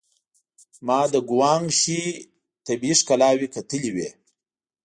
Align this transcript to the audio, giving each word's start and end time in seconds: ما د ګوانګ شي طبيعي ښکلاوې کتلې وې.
ما 0.85 0.99
د 1.13 1.15
ګوانګ 1.29 1.65
شي 1.81 2.01
طبيعي 2.67 2.95
ښکلاوې 2.99 3.47
کتلې 3.55 3.91
وې. 3.95 4.09